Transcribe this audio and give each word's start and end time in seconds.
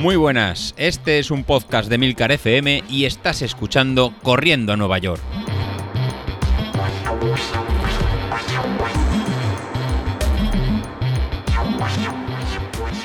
Muy 0.00 0.16
buenas, 0.16 0.74
este 0.78 1.18
es 1.18 1.30
un 1.30 1.44
podcast 1.44 1.90
de 1.90 1.98
Milcar 1.98 2.32
FM 2.32 2.84
y 2.88 3.04
estás 3.04 3.42
escuchando 3.42 4.14
Corriendo 4.22 4.72
a 4.72 4.76
Nueva 4.78 4.96
York. 4.96 5.20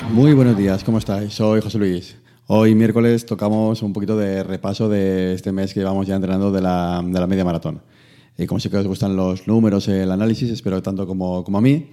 Muy 0.09 0.31
buenos 0.31 0.55
días, 0.55 0.85
¿cómo 0.85 0.99
estáis? 0.99 1.33
Soy 1.33 1.59
José 1.59 1.79
Luis. 1.79 2.15
Hoy 2.47 2.75
miércoles 2.75 3.25
tocamos 3.25 3.81
un 3.81 3.91
poquito 3.91 4.15
de 4.15 4.43
repaso 4.43 4.87
de 4.87 5.33
este 5.33 5.51
mes 5.51 5.73
que 5.73 5.81
llevamos 5.81 6.07
ya 6.07 6.15
entrenando 6.15 6.49
de 6.49 6.61
la, 6.61 7.03
de 7.05 7.19
la 7.19 7.27
media 7.27 7.43
maratón. 7.43 7.81
Y 8.37 8.45
como 8.45 8.61
sé 8.61 8.69
que 8.69 8.77
os 8.77 8.87
gustan 8.87 9.17
los 9.17 9.49
números, 9.49 9.89
el 9.89 10.09
análisis, 10.09 10.49
espero 10.49 10.81
tanto 10.81 11.05
como, 11.05 11.43
como 11.43 11.57
a 11.57 11.61
mí, 11.61 11.89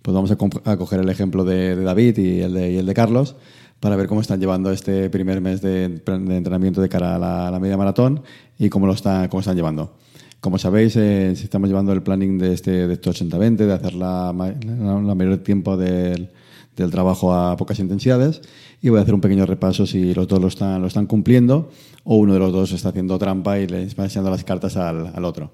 pues 0.00 0.14
vamos 0.14 0.30
a, 0.30 0.38
a 0.70 0.76
coger 0.78 1.00
el 1.00 1.10
ejemplo 1.10 1.44
de, 1.44 1.76
de 1.76 1.84
David 1.84 2.16
y 2.16 2.40
el 2.40 2.54
de, 2.54 2.72
y 2.72 2.78
el 2.78 2.86
de 2.86 2.94
Carlos 2.94 3.36
para 3.80 3.96
ver 3.96 4.06
cómo 4.06 4.20
están 4.20 4.40
llevando 4.40 4.70
este 4.70 5.10
primer 5.10 5.40
mes 5.40 5.60
de, 5.60 5.84
entrenamiento 5.84 6.80
de 6.80 6.88
cara 6.88 7.16
a 7.16 7.50
la, 7.50 7.58
media 7.60 7.76
maratón 7.76 8.22
y 8.58 8.68
cómo 8.68 8.86
lo 8.86 8.94
está, 8.94 9.28
cómo 9.28 9.40
están 9.40 9.56
llevando. 9.56 9.94
Como 10.40 10.58
sabéis, 10.58 10.96
eh, 10.96 11.30
estamos 11.32 11.68
llevando 11.68 11.92
el 11.92 12.02
planning 12.02 12.38
de 12.38 12.54
este, 12.54 12.86
de 12.86 12.94
este 12.94 13.10
80-20, 13.10 13.56
de 13.56 13.72
hacer 13.72 13.94
la, 13.94 14.32
la, 14.32 15.00
la 15.00 15.14
mayor 15.14 15.38
tiempo 15.38 15.76
del, 15.76 16.30
del, 16.76 16.90
trabajo 16.90 17.34
a 17.34 17.56
pocas 17.56 17.78
intensidades 17.78 18.42
y 18.80 18.90
voy 18.90 18.98
a 18.98 19.02
hacer 19.02 19.14
un 19.14 19.20
pequeño 19.20 19.46
repaso 19.46 19.86
si 19.86 20.14
los 20.14 20.28
dos 20.28 20.40
lo 20.40 20.48
están, 20.48 20.80
lo 20.80 20.86
están 20.86 21.06
cumpliendo 21.06 21.70
o 22.04 22.16
uno 22.16 22.34
de 22.34 22.38
los 22.38 22.52
dos 22.52 22.72
está 22.72 22.90
haciendo 22.90 23.18
trampa 23.18 23.58
y 23.58 23.66
les 23.66 23.98
va 23.98 24.04
enseñando 24.04 24.30
las 24.30 24.44
cartas 24.44 24.76
al, 24.76 25.10
al 25.14 25.24
otro. 25.24 25.52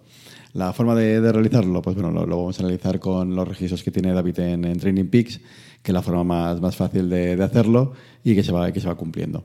La 0.52 0.74
forma 0.74 0.94
de, 0.94 1.22
de, 1.22 1.32
realizarlo, 1.32 1.80
pues 1.80 1.96
bueno, 1.96 2.10
lo, 2.10 2.26
lo, 2.26 2.36
vamos 2.36 2.58
a 2.58 2.62
realizar 2.62 3.00
con 3.00 3.34
los 3.34 3.48
registros 3.48 3.82
que 3.82 3.90
tiene 3.90 4.12
David 4.12 4.38
en, 4.40 4.66
en 4.66 4.78
Training 4.78 5.06
Peaks, 5.06 5.40
que 5.82 5.90
es 5.90 5.94
la 5.94 6.02
forma 6.02 6.24
más, 6.24 6.60
más 6.60 6.76
fácil 6.76 7.08
de, 7.08 7.36
de, 7.36 7.44
hacerlo 7.44 7.92
y 8.22 8.34
que 8.34 8.42
se 8.42 8.52
va, 8.52 8.70
que 8.72 8.80
se 8.80 8.88
va 8.88 8.94
cumpliendo. 8.94 9.44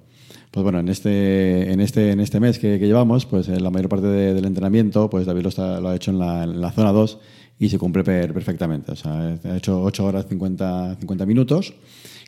Pues 0.51 0.63
bueno, 0.63 0.79
en 0.79 0.89
este, 0.89 1.71
en 1.71 1.81
este, 1.81 2.11
en 2.11 2.19
este 2.19 2.39
mes 2.39 2.57
que, 2.57 2.79
que 2.79 2.87
llevamos, 2.87 3.25
pues 3.25 3.47
en 3.49 3.61
la 3.63 3.69
mayor 3.69 3.89
parte 3.89 4.07
de, 4.07 4.33
del 4.33 4.45
entrenamiento, 4.45 5.09
pues 5.09 5.25
David 5.25 5.43
lo, 5.43 5.49
está, 5.49 5.79
lo 5.79 5.89
ha 5.89 5.95
hecho 5.95 6.11
en 6.11 6.19
la, 6.19 6.43
en 6.43 6.61
la, 6.61 6.71
zona 6.71 6.91
2 6.91 7.19
y 7.59 7.69
se 7.69 7.77
cumple 7.77 8.03
per, 8.03 8.33
perfectamente. 8.33 8.91
O 8.91 8.95
sea, 8.95 9.37
ha 9.43 9.57
hecho 9.57 9.81
8 9.83 10.05
horas 10.05 10.25
50, 10.27 10.97
50 10.99 11.25
minutos, 11.25 11.73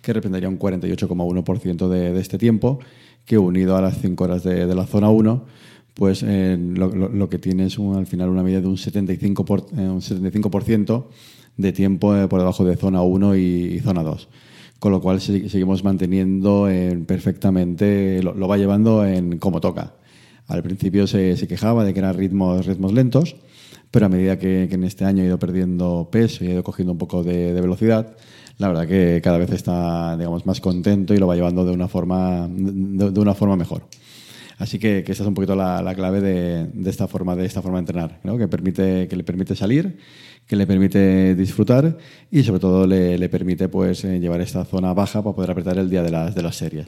que 0.02 0.14
representaría 0.14 0.50
un 0.50 0.60
48,1% 0.60 1.88
de, 1.88 2.14
de 2.14 2.20
este 2.20 2.38
tiempo, 2.38 2.80
que 3.26 3.38
unido 3.38 3.78
a 3.78 3.82
las 3.82 4.00
5 4.00 4.24
horas 4.24 4.44
de, 4.44 4.66
de 4.66 4.76
la 4.76 4.86
zona 4.86 5.10
1, 5.10 5.46
pues 5.94 6.24
eh, 6.26 6.58
lo, 6.60 6.90
lo, 6.90 7.10
lo, 7.10 7.30
que 7.30 7.40
tiene 7.40 7.66
es 7.66 7.78
un, 7.78 7.96
al 7.96 8.06
final 8.06 8.30
una 8.30 8.44
medida 8.44 8.62
de 8.62 8.68
un 8.68 8.78
75%, 8.78 9.46
por, 9.46 9.66
eh, 9.78 9.82
un 9.82 10.02
75 10.02 10.50
de 11.60 11.74
tiempo 11.74 12.16
eh, 12.16 12.28
por 12.28 12.40
debajo 12.40 12.64
de 12.64 12.78
zona 12.78 13.02
1 13.02 13.36
y, 13.36 13.80
zona 13.84 14.02
2. 14.02 14.30
Con 14.80 14.94
lo 14.94 15.02
cual 15.02 15.20
seguimos 15.20 15.84
manteniendo 15.84 16.70
en 16.70 17.04
perfectamente, 17.06 18.24
lo, 18.24 18.48
va 18.48 18.58
llevando 18.58 19.06
en 19.06 19.38
como 19.40 19.60
toca. 19.60 19.94
Al 20.48 20.64
principio 20.64 21.06
se, 21.06 21.36
quejaba 21.48 21.84
de 21.84 21.94
que 21.94 22.00
eran 22.00 22.16
ritmos, 22.16 22.66
ritmos 22.66 22.94
lentos, 22.94 23.36
pero 23.92 24.06
a 24.06 24.10
medida 24.10 24.40
que, 24.40 24.64
en 24.64 24.84
este 24.86 25.04
año 25.04 25.22
ha 25.22 25.26
ido 25.26 25.38
perdiendo 25.38 26.08
peso 26.10 26.46
y 26.46 26.48
ha 26.48 26.52
ido 26.52 26.64
cogiendo 26.64 26.94
un 26.94 26.98
poco 26.98 27.24
de, 27.24 27.52
velocidad, 27.60 28.16
la 28.58 28.70
verdad 28.70 28.88
que 28.88 29.20
cada 29.22 29.38
vez 29.38 29.52
está 29.52 30.16
digamos, 30.18 30.46
más 30.46 30.62
contento 30.62 31.14
y 31.14 31.18
lo 31.18 31.28
va 31.28 31.36
llevando 31.36 31.66
de 31.66 31.72
una 31.72 31.90
forma, 31.90 32.48
de 32.50 33.20
una 33.20 33.36
forma 33.36 33.58
mejor. 33.58 33.84
Así 34.60 34.78
que, 34.78 35.06
que 35.06 35.14
es 35.14 35.20
un 35.22 35.34
poquito 35.34 35.56
la, 35.56 35.82
la 35.82 35.96
clave 35.96 36.20
de, 36.20 36.68
de, 36.74 36.90
esta 36.90 37.08
forma, 37.08 37.34
de 37.34 37.46
esta 37.46 37.62
forma 37.62 37.78
de 37.78 37.84
entrenar, 37.84 38.20
¿no? 38.26 38.38
que, 38.38 38.50
permite, 38.50 39.08
que 39.08 39.16
le 39.16 39.24
permite 39.24 39.56
salir, 39.56 39.98
que 40.46 40.58
le 40.58 40.68
permite 40.68 41.34
disfrutar 41.34 41.98
y 42.30 42.44
sobre 42.44 42.60
todo 42.60 42.86
le, 42.86 43.18
le 43.18 43.30
permite 43.30 43.70
pues, 43.70 44.04
eh, 44.04 44.20
llevar 44.20 44.42
esta 44.42 44.66
zona 44.66 44.94
baja 44.94 45.24
para 45.24 45.34
poder 45.34 45.52
apretar 45.52 45.78
el 45.78 45.90
día 45.90 46.04
de 46.04 46.12
las, 46.12 46.36
de 46.36 46.44
las 46.44 46.58
series. 46.58 46.88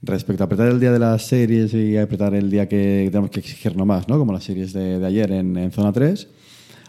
Respecto 0.00 0.44
a 0.44 0.46
apretar 0.46 0.68
el 0.68 0.78
día 0.78 0.92
de 0.92 1.00
las 1.00 1.26
series 1.26 1.74
y 1.74 1.96
apretar 1.96 2.34
el 2.34 2.48
día 2.48 2.68
que 2.68 3.08
tenemos 3.10 3.30
que 3.30 3.40
exigirnos 3.40 3.84
más, 3.84 4.06
¿no? 4.06 4.16
como 4.16 4.32
las 4.32 4.44
series 4.44 4.72
de, 4.72 5.00
de 5.00 5.06
ayer 5.06 5.32
en, 5.32 5.56
en, 5.56 5.72
zona 5.72 5.92
3 5.92 6.28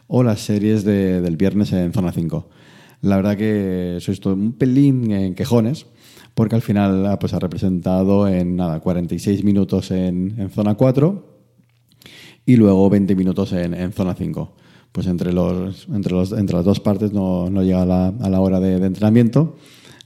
o 0.05 0.21
las 0.21 0.41
series 0.41 0.83
de, 0.83 1.21
del 1.21 1.37
viernes 1.37 1.71
en 1.73 1.91
zona 1.91 2.11
5. 2.11 2.49
La 3.03 3.17
verdad 3.17 3.35
que 3.35 3.97
sois 3.99 4.21
todo 4.21 4.33
un 4.33 4.53
pelín 4.53 5.11
en 5.11 5.35
quejones, 5.35 5.87
porque 6.33 6.55
al 6.55 6.61
final 6.61 7.05
ah, 7.05 7.19
pues, 7.19 7.33
ha 7.33 7.39
representado 7.39 8.29
en 8.29 8.55
nada, 8.55 8.79
46 8.79 9.43
minutos 9.43 9.91
en, 9.91 10.39
en 10.39 10.49
zona 10.49 10.75
4 10.75 11.33
y 12.45 12.55
luego 12.55 12.89
20 12.89 13.13
minutos 13.17 13.51
en, 13.51 13.73
en 13.73 13.91
zona 13.91 14.15
5. 14.15 14.55
Pues 14.93 15.07
entre, 15.07 15.33
los, 15.33 15.89
entre, 15.89 16.13
los, 16.13 16.31
entre 16.31 16.55
las 16.55 16.63
dos 16.63 16.79
partes 16.79 17.11
no, 17.11 17.49
no 17.49 17.61
llega 17.61 17.81
a 17.81 17.85
la, 17.85 18.07
a 18.07 18.29
la 18.29 18.39
hora 18.39 18.61
de, 18.61 18.79
de, 18.79 18.87
entrenamiento, 18.87 19.57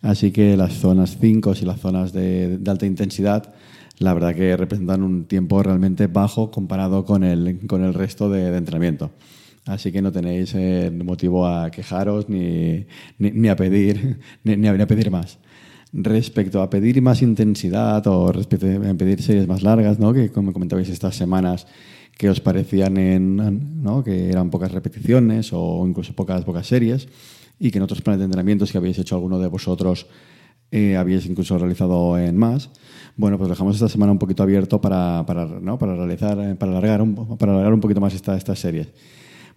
así 0.02 0.32
que 0.32 0.58
las 0.58 0.74
zonas 0.74 1.20
5 1.22 1.54
y 1.62 1.66
las 1.66 1.80
zonas 1.80 2.14
de, 2.14 2.58
de, 2.58 2.72
alta 2.72 2.88
intensidad, 2.88 3.54
la 4.00 4.16
verdad 4.16 4.34
que 4.34 4.58
representan 4.58 5.04
un 5.04 5.26
tiempo 5.26 5.62
realmente 5.62 6.08
bajo 6.08 6.50
comparado 6.50 7.06
con 7.06 7.24
el, 7.24 7.60
con 7.68 7.84
el 7.84 7.94
resto 7.94 8.28
de, 8.32 8.50
de 8.50 8.58
entrenamiento. 8.58 9.12
Así 9.68 9.92
que 9.92 10.02
no 10.02 10.12
tenéis 10.12 10.54
eh, 10.56 10.92
motivo 10.92 11.46
a 11.46 11.70
quejaros 11.72 12.30
ni, 12.30 12.86
ni, 13.20 13.32
ni 13.32 13.48
a 13.50 13.56
pedir 13.56 14.20
ni, 14.44 14.56
ni 14.56 14.68
a 14.68 14.88
pedir 14.88 15.12
más 15.12 15.40
respecto 15.94 16.62
a 16.62 16.70
pedir 16.70 17.02
más 17.02 17.22
intensidad 17.22 18.06
o 18.08 18.32
respecto 18.32 18.68
a 18.68 18.94
pedir 18.94 19.22
series 19.22 19.48
más 19.48 19.64
largas, 19.64 20.00
¿no? 20.00 20.14
que 20.14 20.30
como 20.30 20.54
comentabais 20.54 20.90
estas 20.90 21.16
semanas 21.16 21.68
que 22.18 22.30
os 22.30 22.40
parecían 22.40 22.98
en, 22.98 23.82
¿no? 23.82 24.04
que 24.04 24.30
eran 24.30 24.50
pocas 24.50 24.72
repeticiones 24.72 25.52
o 25.54 25.86
incluso 25.88 26.14
pocas, 26.14 26.44
pocas 26.44 26.68
series 26.68 27.08
y 27.60 27.72
que 27.72 27.78
en 27.78 27.84
otros 27.84 28.02
planes 28.02 28.20
de 28.20 28.26
entrenamientos 28.26 28.72
que 28.72 28.78
habéis 28.78 29.00
hecho 29.00 29.16
alguno 29.16 29.40
de 29.40 29.48
vosotros 29.48 30.08
eh, 30.72 30.98
habéis 30.98 31.26
incluso 31.26 31.58
realizado 31.58 32.18
en 32.18 32.36
más. 32.36 32.70
Bueno, 33.16 33.38
pues 33.38 33.50
dejamos 33.50 33.76
esta 33.76 33.88
semana 33.88 34.12
un 34.12 34.20
poquito 34.20 34.44
abierto 34.44 34.82
para, 34.82 35.26
para, 35.26 35.46
¿no? 35.46 35.78
para 35.78 35.96
realizar, 35.96 36.38
eh, 36.40 36.56
para 36.56 36.72
alargar 36.74 37.02
un, 37.02 37.38
para 37.38 37.54
alargar 37.54 37.74
un 37.74 37.80
poquito 37.80 38.02
más 38.02 38.14
esta, 38.14 38.36
estas 38.36 38.60
series. 38.60 38.90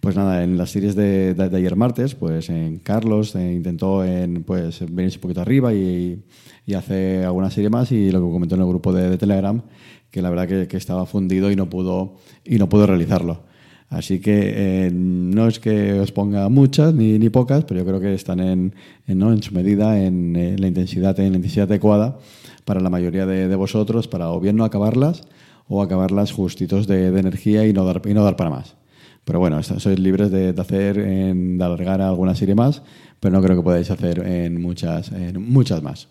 Pues 0.01 0.15
nada, 0.15 0.43
en 0.43 0.57
las 0.57 0.71
series 0.71 0.95
de, 0.95 1.35
ayer 1.53 1.75
martes, 1.75 2.15
pues 2.15 2.49
en 2.49 2.79
Carlos 2.79 3.35
eh, 3.35 3.53
intentó 3.53 4.03
en, 4.03 4.43
pues, 4.43 4.83
venirse 4.91 5.17
un 5.17 5.21
poquito 5.21 5.41
arriba 5.41 5.75
y, 5.75 6.23
y 6.65 6.73
hace 6.73 7.23
alguna 7.23 7.51
serie 7.51 7.69
más 7.69 7.91
y 7.91 8.09
lo 8.09 8.19
que 8.19 8.31
comentó 8.31 8.55
en 8.55 8.61
el 8.61 8.67
grupo 8.67 8.91
de, 8.91 9.15
Telegram, 9.19 9.61
que 10.09 10.23
la 10.23 10.31
verdad 10.31 10.67
que, 10.67 10.75
estaba 10.75 11.05
fundido 11.05 11.51
y 11.51 11.55
no 11.55 11.69
pudo, 11.69 12.15
y 12.43 12.57
no 12.57 12.67
pudo 12.67 12.87
realizarlo. 12.87 13.43
Así 13.89 14.19
que 14.19 14.87
eh, 14.87 14.91
no 14.91 15.47
es 15.47 15.59
que 15.59 15.93
os 15.99 16.11
ponga 16.11 16.49
muchas 16.49 16.95
ni, 16.95 17.19
ni 17.19 17.29
pocas, 17.29 17.63
pero 17.65 17.81
yo 17.81 17.85
creo 17.85 17.99
que 17.99 18.15
están 18.15 18.39
en, 18.39 18.73
en, 19.05 19.19
¿no? 19.19 19.31
en 19.31 19.43
su 19.43 19.53
medida, 19.53 20.01
en, 20.03 20.35
en, 20.35 20.59
la 20.59 20.67
intensidad, 20.67 21.19
en 21.19 21.33
la 21.33 21.37
intensidad 21.37 21.69
adecuada 21.69 22.17
para 22.65 22.79
la 22.79 22.89
mayoría 22.89 23.27
de, 23.27 23.47
de 23.47 23.55
vosotros, 23.55 24.07
para 24.07 24.31
o 24.31 24.39
bien 24.39 24.55
no 24.55 24.65
acabarlas 24.65 25.21
o 25.67 25.83
acabarlas 25.83 26.31
justitos 26.31 26.87
de, 26.87 27.11
de 27.11 27.19
energía 27.19 27.67
y 27.67 27.73
no, 27.73 27.85
dar, 27.85 28.01
y 28.03 28.15
no 28.15 28.23
dar 28.23 28.35
para 28.35 28.49
más. 28.49 28.80
Pero 29.23 29.39
bueno, 29.39 29.61
sois 29.61 29.99
libres 29.99 30.31
de, 30.31 30.53
de 30.53 30.61
hacer, 30.61 30.95
de 30.97 31.63
alargar 31.63 32.01
alguna 32.01 32.35
serie 32.35 32.55
más, 32.55 32.81
pero 33.19 33.35
no 33.35 33.43
creo 33.43 33.55
que 33.55 33.63
podáis 33.63 33.91
hacer 33.91 34.19
en 34.25 34.61
muchas, 34.61 35.11
muchas 35.35 35.83
más. 35.83 36.07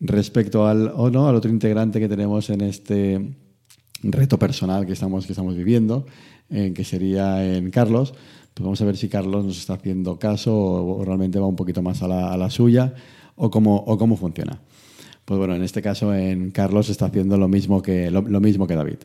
Respecto 0.00 0.66
al, 0.66 0.92
no, 1.12 1.28
al 1.28 1.34
otro 1.34 1.50
integrante 1.50 2.00
que 2.00 2.08
tenemos 2.08 2.50
en 2.50 2.60
este 2.60 3.36
reto 4.02 4.38
personal 4.38 4.86
que 4.86 4.92
estamos, 4.92 5.26
que 5.26 5.32
estamos 5.32 5.56
viviendo, 5.56 6.06
en 6.50 6.74
que 6.74 6.84
sería 6.84 7.44
en 7.56 7.70
Carlos, 7.70 8.14
pues 8.54 8.64
vamos 8.64 8.80
a 8.80 8.84
ver 8.84 8.96
si 8.96 9.08
Carlos 9.08 9.44
nos 9.44 9.58
está 9.58 9.74
haciendo 9.74 10.18
caso 10.18 10.56
o, 10.56 11.04
realmente 11.04 11.38
va 11.38 11.46
un 11.46 11.56
poquito 11.56 11.82
más 11.82 12.02
a 12.02 12.08
la, 12.08 12.32
a 12.32 12.36
la 12.36 12.50
suya 12.50 12.94
o 13.36 13.50
cómo, 13.50 13.76
o 13.76 13.96
cómo 13.98 14.16
funciona. 14.16 14.60
Pues 15.24 15.38
bueno, 15.38 15.54
en 15.54 15.62
este 15.62 15.82
caso 15.82 16.14
en 16.14 16.50
Carlos 16.50 16.88
está 16.88 17.06
haciendo 17.06 17.36
lo 17.36 17.48
mismo 17.48 17.82
que, 17.82 18.10
lo 18.10 18.40
mismo 18.40 18.66
que 18.66 18.74
David. 18.74 18.98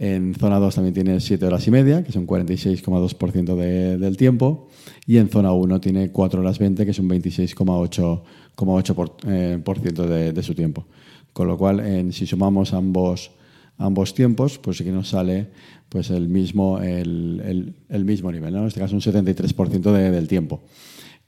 En 0.00 0.34
zona 0.34 0.58
2 0.58 0.74
también 0.74 0.94
tiene 0.94 1.20
7 1.20 1.44
horas 1.44 1.66
y 1.66 1.70
media, 1.70 2.02
que 2.02 2.10
son 2.10 2.26
46,2% 2.26 3.54
de, 3.54 3.98
del 3.98 4.16
tiempo. 4.16 4.68
Y 5.06 5.18
en 5.18 5.28
zona 5.28 5.52
1 5.52 5.78
tiene 5.82 6.10
4 6.10 6.40
horas 6.40 6.58
20, 6.58 6.86
que 6.86 6.94
son 6.94 7.06
26,8% 7.06 8.94
por, 8.94 9.16
eh, 9.26 9.60
por 9.62 9.78
de, 9.78 10.32
de, 10.32 10.42
su 10.42 10.54
tiempo. 10.54 10.86
Con 11.34 11.48
lo 11.48 11.58
cual, 11.58 11.80
en, 11.80 12.14
si 12.14 12.26
sumamos 12.26 12.72
ambos, 12.72 13.32
ambos 13.76 14.14
tiempos, 14.14 14.58
pues 14.58 14.78
sí 14.78 14.84
que 14.84 14.90
nos 14.90 15.10
sale 15.10 15.48
pues 15.90 16.08
el, 16.08 16.30
mismo, 16.30 16.78
el, 16.80 17.74
el, 17.90 18.04
mismo 18.06 18.32
nivel. 18.32 18.54
¿no? 18.54 18.60
En 18.60 18.68
este 18.68 18.80
caso, 18.80 18.94
un 18.94 19.02
73% 19.02 19.92
de, 19.92 20.10
del 20.10 20.28
tiempo. 20.28 20.62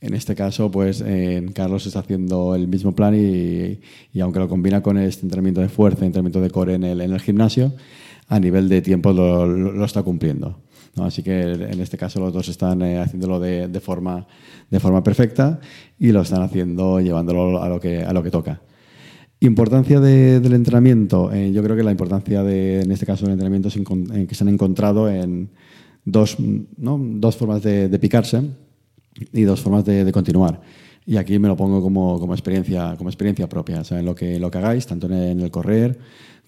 En 0.01 0.15
este 0.15 0.35
caso, 0.35 0.71
pues 0.71 1.05
Carlos 1.53 1.87
está 1.87 1.99
haciendo 1.99 2.55
el 2.55 2.69
mismo 2.69 2.95
plan 2.95 3.15
y, 3.15 3.81
y, 4.15 4.21
aunque 4.21 4.39
lo 4.39 4.49
combina 4.49 4.83
con 4.83 4.97
este 4.97 5.27
entrenamiento 5.27 5.61
de 5.61 5.69
fuerza, 5.69 6.07
entrenamiento 6.07 6.41
de 6.41 6.49
core 6.51 6.75
en 6.75 6.85
el, 6.85 7.03
en 7.03 7.13
el 7.13 7.21
gimnasio, 7.21 7.75
a 8.33 8.41
nivel 8.41 8.67
de 8.67 8.81
tiempo 8.81 9.13
lo, 9.13 9.47
lo 9.47 9.85
está 9.85 10.03
cumpliendo. 10.03 10.59
¿no? 10.97 11.05
Así 11.05 11.23
que 11.23 11.43
en 11.43 11.81
este 11.81 11.99
caso 11.99 12.19
los 12.19 12.33
dos 12.33 12.49
están 12.49 12.81
eh, 12.81 12.99
haciéndolo 12.99 13.39
de, 13.39 13.69
de, 13.69 13.81
forma, 13.81 14.27
de 14.71 14.81
forma 14.81 15.03
perfecta 15.03 15.61
y 15.99 16.13
lo 16.13 16.23
están 16.23 16.41
haciendo 16.41 16.99
llevándolo 16.99 17.63
a 17.63 17.69
lo 17.69 17.79
que, 17.79 18.03
a 18.03 18.11
lo 18.15 18.23
que 18.23 18.31
toca. 18.31 18.63
Importancia 19.41 20.01
de, 20.01 20.41
del 20.41 20.55
entrenamiento. 20.55 21.31
Eh, 21.31 21.53
yo 21.53 21.63
creo 21.63 21.77
que 21.77 21.83
la 21.83 21.91
importancia 21.91 22.43
de, 22.43 22.81
en 22.81 22.91
este 22.91 23.05
caso 23.05 23.27
del 23.27 23.33
entrenamiento 23.33 23.69
es 23.69 23.77
en, 23.77 23.85
en 24.15 24.27
que 24.27 24.35
se 24.35 24.45
han 24.45 24.49
encontrado 24.49 25.11
en 25.11 25.51
dos, 26.07 26.39
¿no? 26.79 26.99
dos 26.99 27.37
formas 27.37 27.63
de, 27.63 27.91
de, 27.91 27.99
picarse 27.99 28.41
y 29.31 29.43
dos 29.43 29.61
formas 29.61 29.85
de, 29.85 30.11
continuar. 30.11 30.63
Y 31.05 31.19
aquí 31.19 31.39
me 31.39 31.49
lo 31.49 31.57
pongo 31.57 31.83
como, 31.83 32.19
como 32.19 32.33
experiencia, 32.33 32.95
como 32.97 33.11
experiencia 33.11 33.47
propia. 33.47 33.83
O 33.83 34.03
lo 34.03 34.15
que, 34.15 34.39
lo 34.39 34.51
que 34.51 34.57
hagáis, 34.57 34.87
tanto 34.87 35.07
en 35.09 35.41
el 35.41 35.51
correr 35.51 35.99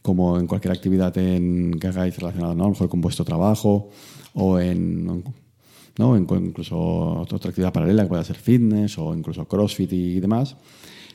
como 0.05 0.39
en 0.39 0.47
cualquier 0.47 0.73
actividad 0.73 1.17
en, 1.17 1.81
que 1.81 1.87
hagáis 1.87 2.19
relacionada 2.19 2.55
¿no? 2.55 2.65
a 2.65 2.67
lo 2.67 2.73
mejor 2.73 2.91
con 2.91 3.01
vuestro 3.01 3.25
trabajo 3.25 3.89
o 4.35 4.61
en, 4.61 5.25
¿no? 5.97 6.19
incluso 6.19 6.77
otra 6.77 7.49
actividad 7.49 7.73
paralela 7.73 8.03
que 8.03 8.11
pueda 8.11 8.23
ser 8.23 8.37
fitness 8.37 8.99
o 8.99 9.15
incluso 9.15 9.49
crossfit 9.49 9.91
y 9.95 10.21
demás. 10.21 10.57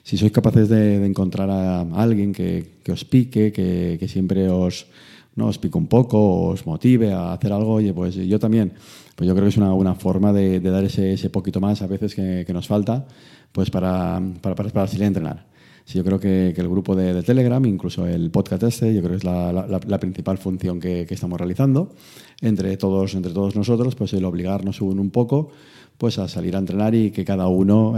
Si 0.02 0.18
sois 0.18 0.32
capaces 0.32 0.70
de, 0.70 1.06
encontrar 1.06 1.52
a 1.52 1.82
alguien 2.02 2.34
que, 2.34 2.82
que 2.82 2.92
os 2.92 3.06
pique, 3.06 3.52
que, 3.52 3.98
que 4.00 4.08
siempre 4.08 4.50
os, 4.50 4.88
¿no? 5.36 5.54
os 5.54 5.60
pique 5.60 5.78
un 5.78 5.86
poco, 5.86 6.50
os 6.50 6.66
motive 6.66 7.14
a 7.14 7.34
hacer 7.34 7.54
algo, 7.54 7.74
oye, 7.74 7.94
pues 7.94 8.16
yo 8.16 8.40
también 8.40 8.74
pues 9.16 9.28
yo 9.28 9.36
creo 9.36 9.46
que 9.46 9.50
es 9.50 9.58
una 9.58 9.70
buena 9.70 9.94
forma 9.94 10.34
de, 10.34 10.60
dar 10.62 10.84
ese, 10.84 11.14
ese, 11.14 11.30
poquito 11.30 11.62
más 11.62 11.84
a 11.84 11.88
veces 11.88 12.16
que, 12.16 12.54
nos 12.54 12.68
falta 12.68 13.06
pues 13.52 13.70
para, 13.70 14.20
para, 14.42 14.56
para, 14.56 14.88
salir 14.88 15.04
a 15.04 15.08
entrenar. 15.08 15.46
Sí, 15.90 15.98
yo 15.98 16.04
creo 16.04 16.20
que, 16.20 16.50
el 16.50 16.70
grupo 16.70 16.96
de, 16.96 17.24
Telegram, 17.24 17.66
incluso 17.66 18.06
el 18.06 18.30
podcast 18.30 18.62
este, 18.62 18.94
yo 18.94 19.00
creo 19.00 19.10
que 19.10 19.18
es 19.18 19.24
la, 19.24 19.52
la, 19.52 20.00
principal 20.00 20.38
función 20.38 20.80
que, 20.80 21.08
estamos 21.10 21.40
realizando 21.40 21.96
entre 22.42 22.78
todos, 22.78 23.16
entre 23.16 23.34
todos 23.34 23.56
nosotros, 23.56 23.96
pues 23.96 24.14
el 24.14 24.24
obligarnos 24.24 24.82
un, 24.82 25.00
un 25.00 25.10
poco 25.10 25.50
pues 25.98 26.20
a 26.20 26.28
salir 26.28 26.56
a 26.56 26.60
entrenar 26.60 26.94
y 26.94 27.10
que 27.10 27.26
cada 27.26 27.48
uno 27.48 27.96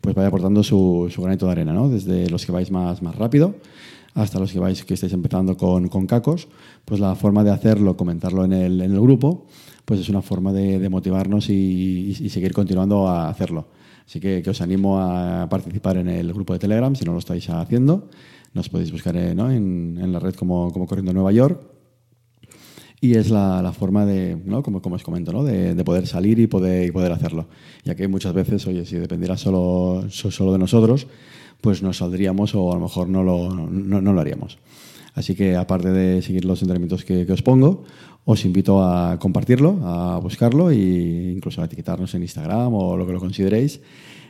pues 0.00 0.14
vaya 0.14 0.28
aportando 0.28 0.62
su, 0.62 1.08
su, 1.10 1.20
granito 1.20 1.44
de 1.44 1.52
arena, 1.52 1.74
¿no? 1.74 1.90
Desde 1.90 2.30
los 2.30 2.46
que 2.46 2.52
vais 2.52 2.70
más, 2.70 3.02
más 3.02 3.14
rápido 3.14 3.56
hasta 4.16 4.40
los 4.40 4.50
que 4.50 4.58
vais 4.58 4.82
que 4.82 4.94
estáis 4.94 5.12
empezando 5.12 5.56
con, 5.56 5.88
con 5.88 6.06
cacos, 6.06 6.48
pues 6.84 7.00
la 7.00 7.14
forma 7.14 7.44
de 7.44 7.50
hacerlo, 7.50 7.96
comentarlo 7.96 8.44
en 8.44 8.54
el, 8.54 8.80
en 8.80 8.92
el 8.92 9.00
grupo, 9.00 9.46
pues 9.84 10.00
es 10.00 10.08
una 10.08 10.22
forma 10.22 10.52
de, 10.52 10.88
motivarnos 10.88 11.50
y, 11.50 12.14
seguir 12.30 12.54
continuando 12.54 13.06
a 13.08 13.28
hacerlo. 13.28 13.68
Así 14.06 14.18
que, 14.18 14.42
os 14.48 14.60
animo 14.62 14.98
a 14.98 15.48
participar 15.50 15.98
en 15.98 16.08
el 16.08 16.32
grupo 16.32 16.54
de 16.54 16.58
Telegram 16.58 16.94
si 16.96 17.04
no 17.04 17.12
lo 17.12 17.18
estáis 17.18 17.48
haciendo. 17.50 18.08
Nos 18.54 18.70
podéis 18.70 18.90
buscar 18.90 19.14
eh, 19.16 19.32
en, 19.32 20.12
la 20.12 20.18
red 20.18 20.34
como, 20.34 20.72
como 20.72 20.86
Corriendo 20.86 21.12
Nueva 21.12 21.32
York. 21.32 21.75
Y 23.00 23.14
es 23.14 23.30
la, 23.30 23.72
forma 23.72 24.06
de, 24.06 24.36
¿no? 24.44 24.62
como, 24.62 24.80
como 24.80 24.96
os 24.96 25.02
comento, 25.02 25.32
¿no? 25.32 25.44
de, 25.44 25.74
poder 25.84 26.06
salir 26.06 26.38
y 26.38 26.46
poder, 26.46 26.86
y 26.86 26.90
poder 26.90 27.12
hacerlo. 27.12 27.46
Ya 27.84 27.94
que 27.94 28.08
muchas 28.08 28.32
veces, 28.32 28.66
oye, 28.66 28.86
si 28.86 28.96
dependiera 28.96 29.36
solo, 29.36 30.06
solo 30.08 30.52
de 30.52 30.58
nosotros, 30.58 31.06
pues 31.60 31.82
nos 31.82 31.98
saldríamos 31.98 32.54
o 32.54 32.72
a 32.72 32.74
lo 32.76 32.80
mejor 32.80 33.08
no 33.08 33.22
lo, 33.22 33.50
no, 33.50 34.00
no 34.00 34.12
lo 34.12 34.20
haríamos. 34.20 34.58
Así 35.14 35.34
que 35.34 35.56
aparte 35.56 35.90
de 35.90 36.20
seguir 36.20 36.44
los 36.44 36.60
entrenamientos 36.62 37.04
que, 37.04 37.24
que, 37.26 37.32
os 37.32 37.42
pongo, 37.42 37.84
os 38.24 38.44
invito 38.44 38.82
a 38.84 39.18
compartirlo, 39.18 39.80
a 39.82 40.18
buscarlo 40.18 40.70
e 40.70 41.32
incluso 41.36 41.62
a 41.62 41.64
etiquetarnos 41.64 42.14
en 42.14 42.22
Instagram 42.22 42.74
o 42.74 42.96
lo 42.96 43.06
que 43.06 43.12
lo 43.12 43.20
consideréis, 43.20 43.80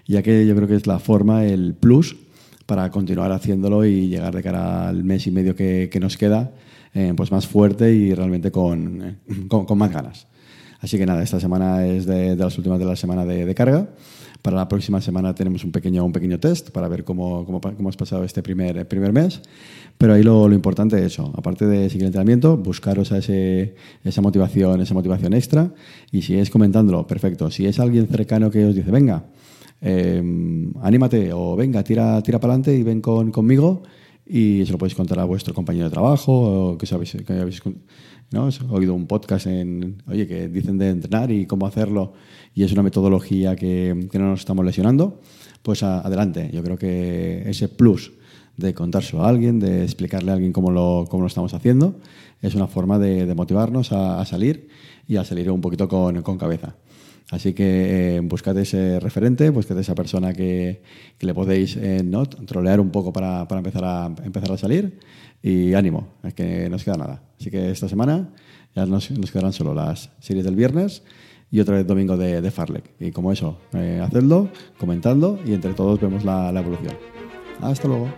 ya 0.06 0.22
que 0.22 0.46
yo 0.46 0.54
creo 0.54 0.68
que 0.68 0.76
es 0.76 0.86
la 0.86 0.98
forma, 0.98 1.44
el 1.44 1.74
plus 1.74 2.16
para 2.66 2.90
continuar 2.90 3.32
haciéndolo 3.32 3.84
y 3.84 4.08
llegar 4.08 4.34
de 4.34 4.42
cara 4.42 4.88
al 4.88 5.02
mes 5.02 5.26
y 5.26 5.30
medio 5.30 5.56
que, 5.56 5.88
que 5.90 5.98
nos 5.98 6.16
queda 6.16 6.52
eh, 6.96 7.12
pues 7.14 7.30
más 7.30 7.46
fuerte 7.46 7.92
y 7.92 8.14
realmente 8.14 8.50
con, 8.50 9.02
eh, 9.02 9.16
con, 9.48 9.66
con, 9.66 9.76
más 9.76 9.92
ganas. 9.92 10.26
Así 10.80 10.96
que 10.96 11.04
nada, 11.04 11.22
esta 11.22 11.38
semana 11.38 11.86
es 11.86 12.06
de, 12.06 12.34
las 12.34 12.56
últimas 12.56 12.78
de 12.78 12.86
la 12.86 12.96
semana 12.96 13.26
de, 13.26 13.54
carga. 13.54 13.90
Para 14.40 14.56
la 14.56 14.66
próxima 14.66 15.02
semana 15.02 15.34
tenemos 15.34 15.62
un 15.62 15.72
pequeño, 15.72 16.02
un 16.06 16.12
pequeño 16.12 16.40
test 16.40 16.70
para 16.70 16.88
ver 16.88 17.04
cómo, 17.04 17.44
cómo, 17.44 17.60
cómo 17.60 17.90
has 17.90 17.98
pasado 17.98 18.24
este 18.24 18.42
primer, 18.42 18.88
primer 18.88 19.12
mes. 19.12 19.42
Pero 19.98 20.14
ahí 20.14 20.22
lo, 20.22 20.48
lo, 20.48 20.54
importante 20.54 20.96
es 20.96 21.12
eso, 21.12 21.30
aparte 21.36 21.66
de 21.66 21.90
seguir 21.90 22.04
el 22.04 22.06
entrenamiento, 22.06 22.56
buscaros 22.56 23.12
a 23.12 23.18
ese, 23.18 23.74
esa 24.02 24.22
motivación, 24.22 24.80
esa 24.80 24.94
motivación 24.94 25.34
extra. 25.34 25.74
Y 26.10 26.22
si 26.22 26.36
es 26.36 26.48
comentándolo, 26.48 27.06
perfecto. 27.06 27.50
Si 27.50 27.66
es 27.66 27.78
alguien 27.78 28.08
cercano 28.08 28.50
que 28.50 28.64
os 28.64 28.74
dice, 28.74 28.90
venga, 28.90 29.26
eh, 29.82 30.22
anímate 30.80 31.30
o 31.34 31.56
venga, 31.56 31.84
tira, 31.84 32.22
tira 32.22 32.40
para 32.40 32.54
adelante 32.54 32.74
y 32.74 32.82
ven 32.82 33.02
con, 33.02 33.32
conmigo 33.32 33.82
y 34.26 34.64
se 34.66 34.72
lo 34.72 34.78
podéis 34.78 34.96
contar 34.96 35.20
a 35.20 35.24
vuestro 35.24 35.54
compañero 35.54 35.84
de 35.84 35.90
trabajo 35.90 36.32
o 36.72 36.78
que, 36.78 36.86
sabéis, 36.86 37.16
que 37.26 37.32
habéis 37.32 37.62
¿no? 38.32 38.48
Oído 38.70 38.94
un 38.94 39.06
podcast 39.06 39.46
en, 39.46 40.02
oye, 40.08 40.26
que 40.26 40.48
dicen 40.48 40.78
de 40.78 40.90
entrenar 40.90 41.30
y 41.30 41.46
cómo 41.46 41.66
hacerlo 41.66 42.14
y 42.54 42.64
es 42.64 42.72
una 42.72 42.82
metodología 42.82 43.54
que, 43.54 44.08
que 44.10 44.18
no 44.18 44.30
nos 44.30 44.40
estamos 44.40 44.64
lesionando, 44.64 45.20
pues 45.62 45.82
adelante. 45.82 46.50
Yo 46.52 46.62
creo 46.62 46.76
que 46.76 47.48
ese 47.48 47.68
plus 47.68 48.12
de 48.56 48.74
contárselo 48.74 49.24
a 49.24 49.28
alguien, 49.28 49.60
de 49.60 49.84
explicarle 49.84 50.30
a 50.30 50.34
alguien 50.34 50.52
cómo 50.52 50.70
lo, 50.70 51.06
cómo 51.08 51.22
lo 51.22 51.26
estamos 51.28 51.54
haciendo, 51.54 51.96
es 52.40 52.54
una 52.54 52.66
forma 52.66 52.98
de, 52.98 53.26
de 53.26 53.34
motivarnos 53.34 53.92
a, 53.92 54.20
a, 54.20 54.24
salir 54.24 54.68
y 55.06 55.16
a 55.16 55.24
salir 55.24 55.50
un 55.50 55.60
poquito 55.60 55.88
con, 55.88 56.22
con 56.22 56.38
cabeza. 56.38 56.76
Así 57.30 57.54
que 57.54 58.16
eh, 58.16 58.20
buscad 58.20 58.56
ese 58.58 59.00
referente, 59.00 59.50
buscad 59.50 59.78
esa 59.78 59.94
persona 59.94 60.32
que, 60.32 60.82
que 61.18 61.26
le 61.26 61.34
podéis 61.34 61.76
eh, 61.76 62.02
¿no? 62.04 62.24
trolear 62.26 62.80
un 62.80 62.90
poco 62.90 63.12
para, 63.12 63.48
para, 63.48 63.58
empezar, 63.58 63.84
a, 63.84 64.14
empezar 64.24 64.52
a 64.52 64.56
salir. 64.58 65.00
Y 65.42 65.74
ánimo, 65.74 66.14
es 66.22 66.34
que 66.34 66.68
no 66.68 66.76
os 66.76 66.84
queda 66.84 66.96
nada. 66.96 67.22
Así 67.38 67.50
que 67.50 67.70
esta 67.70 67.88
semana 67.88 68.32
ya 68.74 68.86
nos, 68.86 69.10
nos 69.10 69.30
quedarán 69.30 69.52
solo 69.52 69.74
las 69.74 70.10
series 70.20 70.44
del 70.44 70.54
viernes 70.54 71.02
y 71.50 71.60
otra 71.60 71.76
vez 71.76 71.86
domingo 71.86 72.16
de, 72.16 72.40
de 72.40 72.50
Farlek. 72.50 72.84
Y 73.00 73.10
como 73.10 73.32
eso, 73.32 73.58
eh, 73.72 74.00
hacedlo, 74.02 74.48
comentando 74.78 75.40
y 75.44 75.52
entre 75.52 75.74
todos 75.74 76.00
vemos 76.00 76.24
la, 76.24 76.52
la 76.52 76.60
evolución. 76.60 76.94
Hasta 77.60 77.88
luego. 77.88 78.08